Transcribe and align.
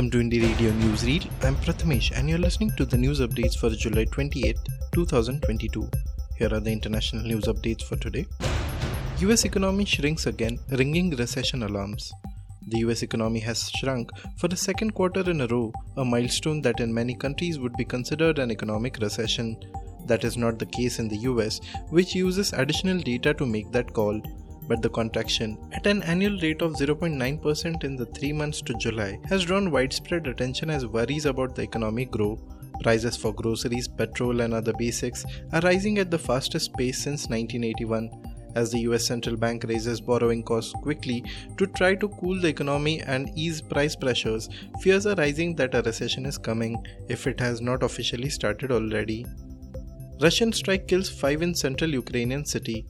Welcome 0.00 0.18
to 0.18 0.24
Indie 0.24 0.42
Radio 0.42 0.70
Newsreel. 0.80 1.24
I'm 1.44 1.56
Prathamesh 1.56 2.16
and 2.16 2.26
you're 2.26 2.38
listening 2.38 2.70
to 2.78 2.86
the 2.86 2.96
news 2.96 3.20
updates 3.20 3.54
for 3.54 3.68
July 3.68 4.04
28, 4.04 4.56
2022. 4.92 5.90
Here 6.38 6.48
are 6.54 6.58
the 6.58 6.72
international 6.72 7.22
news 7.22 7.44
updates 7.44 7.82
for 7.82 7.96
today. 7.96 8.26
US 9.18 9.44
economy 9.44 9.84
shrinks 9.84 10.24
again, 10.24 10.58
ringing 10.70 11.10
recession 11.10 11.64
alarms. 11.64 12.14
The 12.68 12.78
US 12.78 13.02
economy 13.02 13.40
has 13.40 13.70
shrunk 13.72 14.10
for 14.38 14.48
the 14.48 14.56
second 14.56 14.94
quarter 14.94 15.30
in 15.30 15.42
a 15.42 15.46
row, 15.48 15.70
a 15.98 16.02
milestone 16.02 16.62
that 16.62 16.80
in 16.80 16.94
many 16.94 17.14
countries 17.14 17.58
would 17.58 17.76
be 17.76 17.84
considered 17.84 18.38
an 18.38 18.50
economic 18.50 18.96
recession. 19.02 19.54
That 20.06 20.24
is 20.24 20.38
not 20.38 20.58
the 20.58 20.64
case 20.78 20.98
in 20.98 21.08
the 21.08 21.18
US, 21.28 21.60
which 21.90 22.14
uses 22.14 22.54
additional 22.54 23.00
data 23.00 23.34
to 23.34 23.44
make 23.44 23.70
that 23.72 23.92
call 23.92 24.18
but 24.70 24.82
the 24.82 24.88
contraction, 24.88 25.58
at 25.72 25.88
an 25.88 26.00
annual 26.04 26.38
rate 26.40 26.62
of 26.62 26.74
0.9% 26.74 27.82
in 27.82 27.96
the 27.96 28.06
three 28.06 28.32
months 28.32 28.62
to 28.62 28.72
July, 28.74 29.18
has 29.28 29.44
drawn 29.44 29.72
widespread 29.72 30.28
attention 30.28 30.70
as 30.70 30.86
worries 30.86 31.26
about 31.26 31.56
the 31.56 31.62
economic 31.62 32.12
growth. 32.12 32.40
Prices 32.80 33.16
for 33.16 33.32
groceries, 33.34 33.88
petrol, 33.88 34.42
and 34.42 34.54
other 34.54 34.72
basics 34.78 35.24
are 35.52 35.60
rising 35.62 35.98
at 35.98 36.12
the 36.12 36.24
fastest 36.26 36.72
pace 36.74 37.02
since 37.02 37.28
1981 37.28 38.10
as 38.54 38.70
the 38.70 38.80
US 38.90 39.06
central 39.06 39.36
bank 39.36 39.64
raises 39.64 40.00
borrowing 40.00 40.44
costs 40.44 40.72
quickly 40.72 41.24
to 41.56 41.66
try 41.66 41.94
to 41.96 42.08
cool 42.20 42.40
the 42.40 42.48
economy 42.48 43.00
and 43.00 43.28
ease 43.36 43.60
price 43.60 43.96
pressures, 43.96 44.48
fears 44.80 45.04
are 45.04 45.16
rising 45.16 45.56
that 45.56 45.74
a 45.74 45.82
recession 45.82 46.26
is 46.26 46.38
coming 46.38 46.80
if 47.08 47.26
it 47.26 47.40
has 47.40 47.60
not 47.60 47.82
officially 47.82 48.30
started 48.30 48.70
already. 48.70 49.26
Russian 50.20 50.52
strike 50.52 50.86
kills 50.86 51.08
5 51.08 51.42
in 51.42 51.54
central 51.54 51.90
Ukrainian 51.90 52.44
city. 52.44 52.86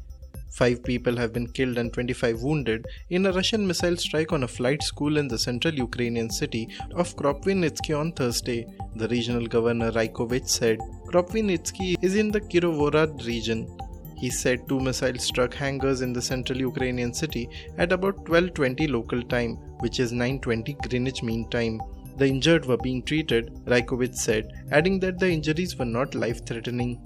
Five 0.51 0.83
people 0.83 1.17
have 1.17 1.33
been 1.33 1.47
killed 1.47 1.79
and 1.79 1.93
25 1.93 2.43
wounded 2.43 2.87
in 3.09 3.27
a 3.27 3.33
Russian 3.33 3.67
missile 3.67 3.97
strike 3.97 4.33
on 4.33 4.43
a 4.43 4.49
flight 4.49 4.83
school 4.83 5.17
in 5.17 5.29
the 5.29 5.39
central 5.39 5.75
Ukrainian 5.75 6.29
city 6.29 6.69
of 6.95 7.15
Kropyvnytsky 7.17 7.99
on 7.99 8.13
Thursday, 8.13 8.67
the 8.97 9.09
regional 9.09 9.47
governor 9.47 9.93
Raikovich 9.93 10.49
said. 10.49 10.79
Kropyvnytsky 11.07 11.97
is 12.03 12.17
in 12.17 12.31
the 12.31 12.41
Kirovohrad 12.41 13.25
region. 13.27 13.69
He 14.17 14.29
said 14.29 14.69
two 14.69 14.81
missiles 14.81 15.23
struck 15.23 15.55
hangars 15.55 16.03
in 16.03 16.13
the 16.13 16.21
central 16.21 16.59
Ukrainian 16.61 17.15
city 17.15 17.49
at 17.79 17.93
about 17.93 18.25
12:20 18.27 18.89
local 18.89 19.23
time, 19.23 19.53
which 19.85 19.99
is 19.99 20.13
9:20 20.13 20.75
Greenwich 20.87 21.23
Mean 21.23 21.49
Time. 21.49 21.81
The 22.19 22.27
injured 22.27 22.67
were 22.67 22.77
being 22.77 23.03
treated, 23.03 23.51
Raikovich 23.67 24.17
said, 24.17 24.53
adding 24.73 25.01
that 25.01 25.19
the 25.19 25.31
injuries 25.31 25.79
were 25.79 25.87
not 25.87 26.15
life-threatening. 26.15 27.01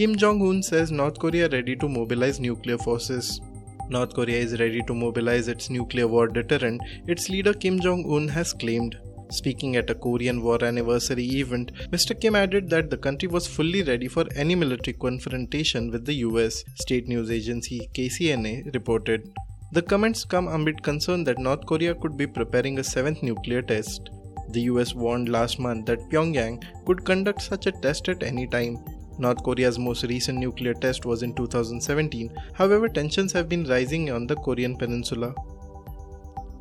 Kim 0.00 0.16
Jong 0.16 0.40
un 0.40 0.62
says 0.62 0.90
North 0.90 1.18
Korea 1.18 1.46
ready 1.50 1.76
to 1.76 1.86
mobilize 1.86 2.40
nuclear 2.40 2.78
forces. 2.78 3.42
North 3.90 4.14
Korea 4.14 4.38
is 4.38 4.58
ready 4.58 4.80
to 4.86 4.94
mobilize 4.94 5.46
its 5.46 5.68
nuclear 5.68 6.08
war 6.08 6.26
deterrent, 6.26 6.80
its 7.06 7.28
leader 7.28 7.52
Kim 7.52 7.78
Jong 7.78 8.10
un 8.10 8.26
has 8.26 8.54
claimed. 8.54 8.96
Speaking 9.30 9.76
at 9.76 9.90
a 9.90 9.94
Korean 9.94 10.42
War 10.42 10.64
anniversary 10.64 11.26
event, 11.40 11.72
Mr. 11.90 12.18
Kim 12.18 12.34
added 12.34 12.70
that 12.70 12.88
the 12.88 12.96
country 12.96 13.28
was 13.28 13.46
fully 13.46 13.82
ready 13.82 14.08
for 14.08 14.24
any 14.36 14.54
military 14.54 14.94
confrontation 14.94 15.90
with 15.90 16.06
the 16.06 16.14
US, 16.28 16.64
state 16.76 17.06
news 17.06 17.30
agency 17.30 17.90
KCNA 17.92 18.72
reported. 18.72 19.30
The 19.72 19.82
comments 19.82 20.24
come 20.24 20.48
amid 20.48 20.82
concern 20.82 21.24
that 21.24 21.38
North 21.38 21.66
Korea 21.66 21.94
could 21.94 22.16
be 22.16 22.26
preparing 22.26 22.78
a 22.78 22.84
seventh 22.84 23.22
nuclear 23.22 23.60
test. 23.60 24.08
The 24.48 24.62
US 24.62 24.94
warned 24.94 25.28
last 25.28 25.58
month 25.58 25.84
that 25.84 26.08
Pyongyang 26.08 26.64
could 26.86 27.04
conduct 27.04 27.42
such 27.42 27.66
a 27.66 27.72
test 27.72 28.08
at 28.08 28.22
any 28.22 28.46
time, 28.46 28.78
North 29.20 29.42
Korea's 29.42 29.78
most 29.78 30.04
recent 30.04 30.38
nuclear 30.38 30.72
test 30.72 31.04
was 31.04 31.22
in 31.22 31.34
2017. 31.34 32.34
However, 32.54 32.88
tensions 32.88 33.32
have 33.32 33.48
been 33.48 33.64
rising 33.64 34.10
on 34.10 34.26
the 34.26 34.36
Korean 34.36 34.76
peninsula. 34.76 35.34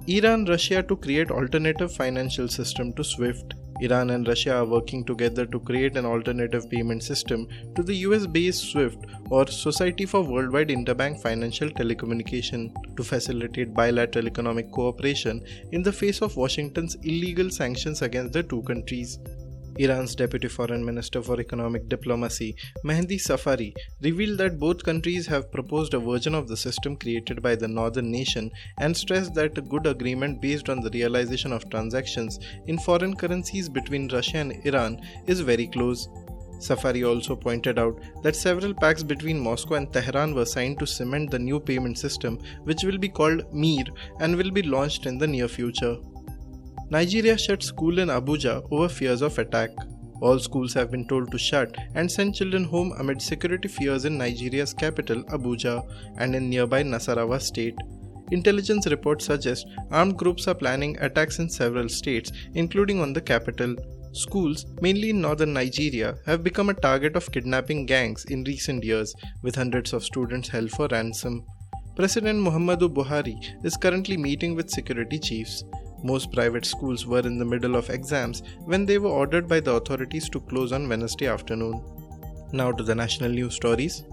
Iran 0.07 0.43
Russia 0.45 0.83
to 0.83 0.95
create 0.97 1.31
alternative 1.31 1.93
financial 1.93 2.47
system 2.49 2.91
to 2.93 3.03
SWIFT. 3.03 3.53
Iran 3.81 4.09
and 4.09 4.27
Russia 4.27 4.55
are 4.55 4.65
working 4.65 5.05
together 5.05 5.45
to 5.45 5.59
create 5.59 5.95
an 5.95 6.05
alternative 6.05 6.69
payment 6.69 7.01
system 7.01 7.47
to 7.75 7.83
the 7.83 7.95
US 8.07 8.25
based 8.25 8.71
SWIFT 8.71 9.05
or 9.29 9.47
Society 9.47 10.05
for 10.05 10.21
Worldwide 10.21 10.67
Interbank 10.67 11.21
Financial 11.21 11.69
Telecommunication 11.69 12.73
to 12.97 13.03
facilitate 13.03 13.73
bilateral 13.73 14.27
economic 14.27 14.69
cooperation 14.71 15.45
in 15.71 15.81
the 15.81 15.93
face 15.93 16.21
of 16.21 16.35
Washington's 16.35 16.95
illegal 17.03 17.49
sanctions 17.49 18.01
against 18.01 18.33
the 18.33 18.43
two 18.43 18.61
countries. 18.63 19.19
Iran's 19.79 20.13
Deputy 20.13 20.49
Foreign 20.49 20.83
Minister 20.83 21.21
for 21.21 21.39
Economic 21.39 21.87
Diplomacy, 21.87 22.53
Mehdi 22.83 23.17
Safari, 23.17 23.73
revealed 24.01 24.37
that 24.39 24.59
both 24.59 24.83
countries 24.83 25.25
have 25.27 25.53
proposed 25.53 25.93
a 25.93 25.99
version 25.99 26.35
of 26.35 26.49
the 26.49 26.57
system 26.57 26.97
created 26.97 27.41
by 27.41 27.55
the 27.55 27.69
northern 27.69 28.11
nation 28.11 28.51
and 28.79 28.97
stressed 28.97 29.33
that 29.35 29.57
a 29.57 29.61
good 29.61 29.87
agreement 29.87 30.41
based 30.41 30.67
on 30.67 30.81
the 30.81 30.89
realization 30.89 31.53
of 31.53 31.69
transactions 31.69 32.39
in 32.67 32.77
foreign 32.77 33.15
currencies 33.15 33.69
between 33.69 34.09
Russia 34.09 34.39
and 34.39 34.65
Iran 34.65 34.99
is 35.27 35.39
very 35.39 35.67
close. 35.67 36.09
Safari 36.59 37.05
also 37.05 37.37
pointed 37.37 37.79
out 37.79 38.01
that 38.21 38.35
several 38.35 38.73
pacts 38.73 39.01
between 39.01 39.39
Moscow 39.39 39.75
and 39.75 39.93
Tehran 39.93 40.35
were 40.35 40.45
signed 40.45 40.77
to 40.79 40.87
cement 40.87 41.31
the 41.31 41.39
new 41.39 41.57
payment 41.57 41.97
system, 41.97 42.37
which 42.65 42.83
will 42.83 42.97
be 42.97 43.07
called 43.07 43.45
MIR 43.53 43.85
and 44.19 44.35
will 44.35 44.51
be 44.51 44.61
launched 44.61 45.05
in 45.05 45.17
the 45.17 45.27
near 45.27 45.47
future. 45.47 45.95
Nigeria 46.91 47.37
shut 47.37 47.61
school 47.61 47.99
in 47.99 48.07
Abuja 48.07 48.67
over 48.71 48.89
fears 48.89 49.21
of 49.21 49.37
attack. 49.37 49.69
All 50.21 50.39
schools 50.39 50.73
have 50.73 50.89
been 50.89 51.07
told 51.07 51.31
to 51.31 51.37
shut 51.37 51.75
and 51.93 52.11
send 52.11 52.33
children 52.33 52.63
home 52.63 52.93
amid 52.97 53.21
security 53.21 53.67
fears 53.67 54.05
in 54.05 54.17
Nigeria's 54.17 54.73
capital, 54.73 55.21
Abuja, 55.25 55.83
and 56.17 56.35
in 56.35 56.49
nearby 56.49 56.81
Nasarawa 56.81 57.39
state. 57.39 57.75
Intelligence 58.31 58.87
reports 58.87 59.25
suggest 59.25 59.67
armed 59.91 60.17
groups 60.17 60.47
are 60.47 60.55
planning 60.55 60.97
attacks 60.99 61.37
in 61.37 61.47
several 61.47 61.89
states, 61.89 62.31
including 62.55 62.99
on 62.99 63.13
the 63.13 63.21
capital. 63.21 63.75
Schools, 64.13 64.65
mainly 64.81 65.11
in 65.11 65.21
northern 65.21 65.53
Nigeria, 65.53 66.15
have 66.25 66.43
become 66.43 66.69
a 66.69 66.73
target 66.73 67.15
of 67.15 67.31
kidnapping 67.31 67.85
gangs 67.85 68.25
in 68.25 68.43
recent 68.45 68.83
years, 68.83 69.13
with 69.43 69.53
hundreds 69.55 69.93
of 69.93 70.03
students 70.03 70.49
held 70.49 70.71
for 70.71 70.87
ransom. 70.87 71.45
President 71.95 72.39
Muhammadu 72.39 72.91
Buhari 72.91 73.35
is 73.63 73.77
currently 73.77 74.17
meeting 74.17 74.55
with 74.55 74.71
security 74.71 75.19
chiefs. 75.19 75.63
Most 76.03 76.31
private 76.31 76.65
schools 76.65 77.05
were 77.05 77.19
in 77.19 77.37
the 77.37 77.45
middle 77.45 77.75
of 77.75 77.89
exams 77.89 78.43
when 78.65 78.85
they 78.85 78.97
were 78.97 79.09
ordered 79.09 79.47
by 79.47 79.59
the 79.59 79.73
authorities 79.73 80.29
to 80.29 80.39
close 80.39 80.71
on 80.71 80.87
Wednesday 80.87 81.27
afternoon. 81.27 81.81
Now 82.53 82.71
to 82.71 82.83
the 82.83 82.95
national 82.95 83.31
news 83.31 83.55
stories. 83.55 84.03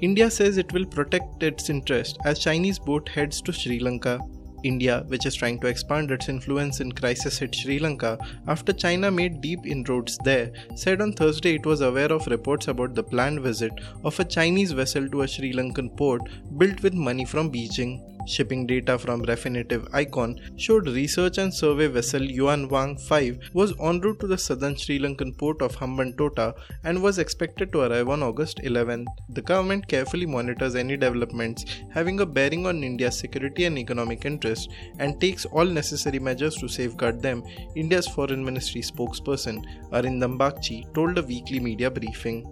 India 0.00 0.30
says 0.30 0.58
it 0.58 0.72
will 0.72 0.84
protect 0.84 1.42
its 1.42 1.70
interest 1.70 2.18
as 2.24 2.38
Chinese 2.38 2.78
boat 2.78 3.08
heads 3.08 3.40
to 3.42 3.52
Sri 3.52 3.78
Lanka. 3.78 4.20
India, 4.64 5.04
which 5.08 5.26
is 5.26 5.34
trying 5.34 5.60
to 5.60 5.68
expand 5.68 6.10
its 6.10 6.28
influence 6.28 6.80
in 6.80 6.90
crisis 6.90 7.38
hit 7.38 7.54
Sri 7.54 7.78
Lanka 7.78 8.18
after 8.48 8.72
China 8.72 9.10
made 9.10 9.40
deep 9.40 9.60
inroads 9.64 10.18
there, 10.24 10.52
said 10.74 11.00
on 11.00 11.12
Thursday 11.12 11.54
it 11.54 11.66
was 11.66 11.80
aware 11.82 12.12
of 12.12 12.26
reports 12.26 12.68
about 12.68 12.94
the 12.94 13.02
planned 13.02 13.40
visit 13.40 13.72
of 14.04 14.18
a 14.18 14.24
Chinese 14.24 14.72
vessel 14.72 15.08
to 15.08 15.22
a 15.22 15.28
Sri 15.28 15.52
Lankan 15.52 15.96
port 15.96 16.22
built 16.58 16.82
with 16.82 16.94
money 16.94 17.24
from 17.24 17.50
Beijing. 17.52 18.15
Shipping 18.26 18.66
data 18.66 18.98
from 18.98 19.22
Refinitiv 19.22 19.88
Eikon 19.94 20.40
showed 20.56 20.88
research 20.88 21.38
and 21.38 21.54
survey 21.54 21.86
vessel 21.86 22.22
Yuan 22.22 22.68
Wang 22.68 22.96
5 22.98 23.50
was 23.52 23.72
en 23.80 24.00
route 24.00 24.18
to 24.20 24.26
the 24.26 24.36
southern 24.36 24.76
Sri 24.76 24.98
Lankan 24.98 25.38
port 25.38 25.62
of 25.62 25.76
Hambantota 25.76 26.54
and 26.82 27.00
was 27.00 27.18
expected 27.18 27.72
to 27.72 27.82
arrive 27.82 28.08
on 28.08 28.24
August 28.24 28.60
11. 28.64 29.06
The 29.28 29.42
government 29.42 29.86
carefully 29.86 30.26
monitors 30.26 30.74
any 30.74 30.96
developments 30.96 31.64
having 31.94 32.18
a 32.18 32.26
bearing 32.26 32.66
on 32.66 32.82
India's 32.82 33.16
security 33.16 33.64
and 33.64 33.78
economic 33.78 34.24
interests 34.24 34.68
and 34.98 35.20
takes 35.20 35.44
all 35.44 35.64
necessary 35.64 36.18
measures 36.18 36.56
to 36.56 36.68
safeguard 36.68 37.22
them, 37.22 37.44
India's 37.76 38.08
Foreign 38.08 38.44
Ministry 38.44 38.82
spokesperson 38.82 39.64
Arindam 39.92 40.36
Bagchi 40.36 40.92
told 40.94 41.16
a 41.16 41.22
weekly 41.22 41.60
media 41.60 41.90
briefing. 41.90 42.44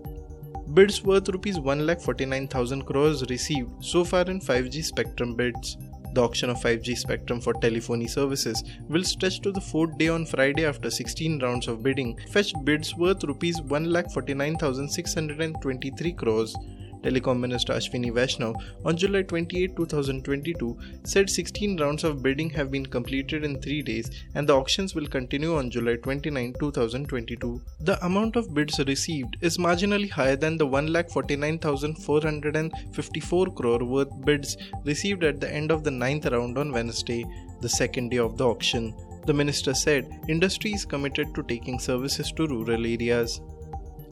Bids 0.72 1.04
worth 1.04 1.28
rupees 1.28 1.58
1,49,000 1.58 2.86
crores 2.86 3.22
received 3.28 3.84
so 3.84 4.02
far 4.02 4.22
in 4.22 4.40
5G 4.40 4.82
spectrum 4.82 5.36
bids. 5.36 5.76
The 6.14 6.22
auction 6.22 6.48
of 6.48 6.58
5G 6.58 6.96
spectrum 6.96 7.38
for 7.40 7.52
telephony 7.52 8.06
services 8.06 8.64
will 8.88 9.04
stretch 9.04 9.42
to 9.42 9.52
the 9.52 9.60
fourth 9.60 9.98
day 9.98 10.08
on 10.08 10.24
Friday 10.24 10.64
after 10.64 10.90
16 10.90 11.40
rounds 11.40 11.68
of 11.68 11.82
bidding 11.82 12.16
fetched 12.30 12.64
bids 12.64 12.96
worth 12.96 13.24
rupees 13.24 13.60
1,49,623 13.60 16.16
crores. 16.16 16.56
Telecom 17.04 17.38
Minister 17.38 17.74
Ashwini 17.74 18.10
Vaishnaw 18.12 18.54
on 18.84 18.96
July 18.96 19.22
28, 19.22 19.76
2022 19.76 20.76
said 21.04 21.28
16 21.28 21.78
rounds 21.78 22.02
of 22.02 22.22
bidding 22.22 22.48
have 22.48 22.70
been 22.70 22.86
completed 22.86 23.44
in 23.44 23.60
3 23.60 23.82
days 23.82 24.10
and 24.34 24.48
the 24.48 24.56
auctions 24.56 24.94
will 24.94 25.06
continue 25.06 25.54
on 25.56 25.68
July 25.70 25.96
29, 25.96 26.54
2022. 26.58 27.60
The 27.80 28.02
amount 28.06 28.36
of 28.36 28.54
bids 28.54 28.78
received 28.86 29.36
is 29.42 29.58
marginally 29.58 30.08
higher 30.10 30.36
than 30.36 30.56
the 30.56 30.66
1,49,454 30.66 33.54
crore 33.54 33.84
worth 33.84 34.08
bids 34.24 34.56
received 34.84 35.24
at 35.24 35.40
the 35.40 35.52
end 35.52 35.70
of 35.70 35.84
the 35.84 35.90
ninth 35.90 36.24
round 36.24 36.56
on 36.56 36.72
Wednesday, 36.72 37.26
the 37.60 37.68
second 37.68 38.08
day 38.10 38.18
of 38.18 38.38
the 38.38 38.46
auction. 38.46 38.94
The 39.26 39.34
minister 39.34 39.74
said 39.74 40.08
industry 40.28 40.72
is 40.72 40.84
committed 40.84 41.34
to 41.34 41.42
taking 41.42 41.78
services 41.78 42.30
to 42.32 42.46
rural 42.46 42.86
areas. 42.86 43.40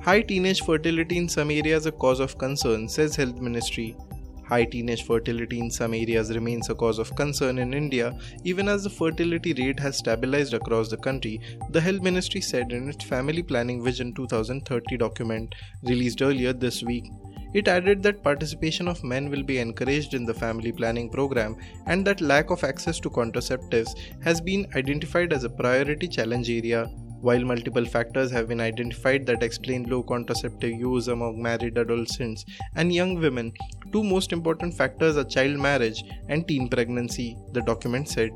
High 0.04 0.22
teenage 0.22 0.62
fertility 0.62 1.16
in 1.16 1.28
some 1.28 1.52
areas 1.52 1.86
a 1.86 1.92
cause 1.92 2.18
of 2.18 2.36
concern, 2.36 2.88
says 2.88 3.14
Health 3.14 3.40
Ministry. 3.40 3.96
High 4.44 4.64
teenage 4.64 5.04
fertility 5.04 5.60
in 5.60 5.70
some 5.70 5.94
areas 5.94 6.34
remains 6.34 6.68
a 6.68 6.74
cause 6.74 6.98
of 6.98 7.14
concern 7.14 7.58
in 7.58 7.72
India, 7.72 8.12
even 8.42 8.68
as 8.68 8.82
the 8.82 8.90
fertility 8.90 9.52
rate 9.52 9.78
has 9.78 9.98
stabilized 9.98 10.54
across 10.54 10.88
the 10.88 10.96
country, 10.96 11.40
the 11.70 11.80
Health 11.80 12.02
Ministry 12.02 12.40
said 12.40 12.72
in 12.72 12.88
its 12.88 13.04
Family 13.04 13.44
Planning 13.44 13.84
Vision 13.84 14.12
2030 14.12 14.96
document 14.96 15.54
released 15.84 16.20
earlier 16.20 16.52
this 16.52 16.82
week. 16.82 17.08
It 17.54 17.68
added 17.68 18.02
that 18.02 18.24
participation 18.24 18.88
of 18.88 19.04
men 19.04 19.30
will 19.30 19.44
be 19.44 19.60
encouraged 19.60 20.14
in 20.14 20.24
the 20.24 20.34
family 20.34 20.72
planning 20.72 21.10
program 21.10 21.56
and 21.86 22.04
that 22.08 22.20
lack 22.20 22.50
of 22.50 22.64
access 22.64 22.98
to 22.98 23.08
contraceptives 23.08 23.96
has 24.20 24.40
been 24.40 24.66
identified 24.74 25.32
as 25.32 25.44
a 25.44 25.50
priority 25.50 26.08
challenge 26.08 26.50
area. 26.50 26.90
While 27.22 27.44
multiple 27.44 27.84
factors 27.84 28.32
have 28.32 28.48
been 28.48 28.60
identified 28.60 29.26
that 29.26 29.44
explain 29.44 29.84
low 29.88 30.02
contraceptive 30.02 30.72
use 30.72 31.06
among 31.06 31.40
married 31.40 31.78
adolescents 31.78 32.44
and 32.74 32.92
young 32.92 33.14
women, 33.20 33.52
two 33.92 34.02
most 34.02 34.32
important 34.32 34.74
factors 34.74 35.16
are 35.16 35.22
child 35.22 35.60
marriage 35.60 36.02
and 36.28 36.48
teen 36.48 36.68
pregnancy, 36.68 37.36
the 37.52 37.62
document 37.62 38.08
said. 38.08 38.32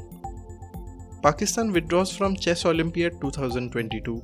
Pakistan 1.20 1.72
withdraws 1.72 2.16
from 2.16 2.36
Chess 2.36 2.64
Olympiad 2.64 3.20
2022. 3.20 4.22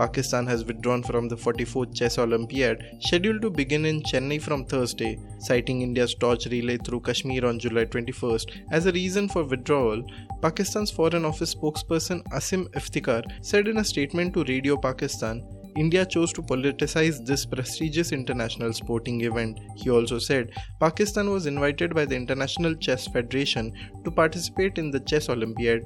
Pakistan 0.00 0.46
has 0.46 0.64
withdrawn 0.64 1.02
from 1.02 1.28
the 1.28 1.36
44th 1.36 1.94
Chess 1.94 2.16
Olympiad, 2.16 2.82
scheduled 3.00 3.42
to 3.42 3.50
begin 3.50 3.84
in 3.84 4.00
Chennai 4.02 4.40
from 4.40 4.64
Thursday, 4.64 5.18
citing 5.38 5.82
India's 5.82 6.14
torch 6.14 6.46
relay 6.46 6.78
through 6.78 7.00
Kashmir 7.00 7.44
on 7.44 7.58
July 7.58 7.84
21st. 7.84 8.62
As 8.70 8.86
a 8.86 8.92
reason 8.92 9.28
for 9.28 9.44
withdrawal, 9.44 10.02
Pakistan's 10.40 10.90
Foreign 10.90 11.26
Office 11.26 11.54
spokesperson 11.54 12.22
Asim 12.32 12.66
Iftikhar 12.70 13.22
said 13.42 13.68
in 13.68 13.76
a 13.76 13.84
statement 13.84 14.32
to 14.32 14.44
Radio 14.44 14.78
Pakistan 14.78 15.42
India 15.76 16.04
chose 16.04 16.32
to 16.32 16.42
politicize 16.42 17.24
this 17.26 17.44
prestigious 17.44 18.10
international 18.12 18.72
sporting 18.72 19.20
event. 19.20 19.58
He 19.76 19.90
also 19.90 20.18
said 20.18 20.50
Pakistan 20.80 21.30
was 21.30 21.46
invited 21.46 21.94
by 21.94 22.06
the 22.06 22.16
International 22.16 22.74
Chess 22.74 23.06
Federation 23.06 23.72
to 24.04 24.10
participate 24.10 24.78
in 24.78 24.90
the 24.90 25.00
Chess 25.00 25.28
Olympiad. 25.28 25.82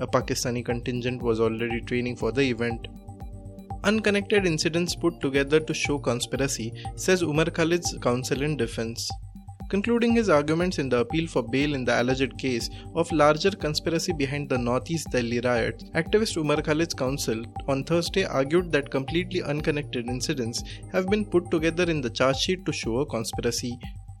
A 0.00 0.06
Pakistani 0.06 0.64
contingent 0.64 1.22
was 1.22 1.38
already 1.38 1.80
training 1.82 2.16
for 2.16 2.32
the 2.32 2.42
event. 2.42 2.88
Unconnected 3.84 4.44
incidents 4.44 4.96
put 4.96 5.20
together 5.20 5.60
to 5.60 5.72
show 5.72 5.98
conspiracy, 5.98 6.72
says 6.96 7.22
Umar 7.22 7.46
Khalid's 7.46 7.96
counsel 8.02 8.42
in 8.42 8.56
defense. 8.56 9.08
Concluding 9.70 10.14
his 10.14 10.30
arguments 10.30 10.78
in 10.78 10.88
the 10.88 11.00
appeal 11.00 11.28
for 11.28 11.42
bail 11.42 11.74
in 11.74 11.84
the 11.84 12.00
alleged 12.00 12.38
case 12.38 12.70
of 12.94 13.12
larger 13.12 13.50
conspiracy 13.50 14.12
behind 14.12 14.48
the 14.48 14.56
Northeast 14.56 15.08
Delhi 15.12 15.40
riots, 15.40 15.84
activist 15.94 16.38
Umar 16.38 16.62
Khalid's 16.62 16.94
counsel 16.94 17.44
on 17.68 17.84
Thursday 17.84 18.24
argued 18.24 18.72
that 18.72 18.90
completely 18.90 19.42
unconnected 19.42 20.08
incidents 20.08 20.64
have 20.90 21.08
been 21.08 21.24
put 21.24 21.50
together 21.50 21.84
in 21.84 22.00
the 22.00 22.08
charge 22.08 22.38
sheet 22.38 22.64
to 22.64 22.72
show 22.72 23.00
a 23.00 23.06
conspiracy 23.06 23.78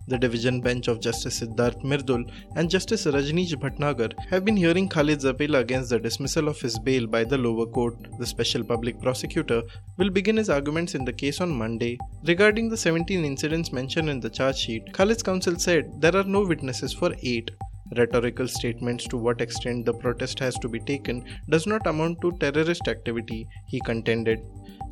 the 0.08 0.18
division 0.18 0.60
bench 0.60 0.88
of 0.88 1.00
Justice 1.00 1.40
Siddharth 1.40 1.82
Mridul 1.82 2.24
and 2.56 2.70
Justice 2.70 3.04
Rajneesh 3.04 3.54
Bhatnagar 3.62 4.12
have 4.30 4.44
been 4.44 4.56
hearing 4.56 4.88
Khalid's 4.88 5.24
appeal 5.24 5.56
against 5.56 5.90
the 5.90 5.98
dismissal 5.98 6.48
of 6.48 6.60
his 6.60 6.78
bail 6.78 7.06
by 7.06 7.24
the 7.24 7.38
lower 7.38 7.66
court. 7.66 7.96
The 8.18 8.26
special 8.26 8.64
public 8.64 9.00
prosecutor 9.00 9.62
will 9.98 10.10
begin 10.10 10.38
his 10.38 10.50
arguments 10.50 10.94
in 10.94 11.04
the 11.04 11.12
case 11.12 11.40
on 11.40 11.50
Monday. 11.50 11.98
Regarding 12.24 12.68
the 12.68 12.76
17 12.76 13.24
incidents 13.24 13.72
mentioned 13.72 14.08
in 14.08 14.20
the 14.20 14.30
charge 14.30 14.56
sheet, 14.56 14.92
Khalid's 14.92 15.22
counsel 15.22 15.58
said 15.58 16.00
there 16.00 16.16
are 16.16 16.24
no 16.24 16.44
witnesses 16.44 16.92
for 16.92 17.14
8. 17.22 17.50
Rhetorical 17.96 18.48
statements 18.48 19.06
to 19.08 19.16
what 19.16 19.40
extent 19.40 19.86
the 19.86 19.94
protest 19.94 20.38
has 20.40 20.58
to 20.58 20.68
be 20.68 20.80
taken 20.80 21.24
does 21.48 21.66
not 21.66 21.86
amount 21.86 22.20
to 22.20 22.36
terrorist 22.38 22.86
activity, 22.86 23.48
he 23.66 23.80
contended. 23.80 24.40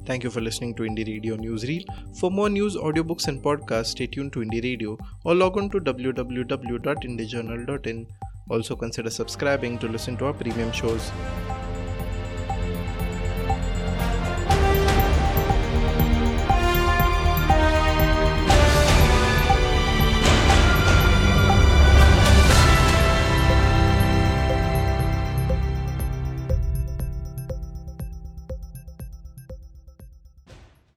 Thank 0.07 0.25
you 0.25 0.31
for 0.31 0.41
listening 0.41 0.75
to 0.77 0.85
Indie 0.85 1.07
Radio 1.07 1.37
Newsreel. 1.37 1.85
For 2.19 2.31
more 2.31 2.49
news, 2.49 2.75
audiobooks, 2.77 3.29
and 3.29 3.43
podcasts, 3.43 3.89
stay 3.89 4.07
tuned 4.07 4.33
to 4.35 4.41
Indie 4.41 4.63
Radio 4.63 4.97
or 5.25 5.35
log 5.35 5.59
on 5.59 5.69
to 5.71 5.81
www.indiejournal.in. 5.81 8.07
Also, 8.49 8.77
consider 8.77 9.11
subscribing 9.11 9.77
to 9.79 9.89
listen 9.89 10.17
to 10.19 10.27
our 10.27 10.33
premium 10.33 10.71
shows. 10.71 11.11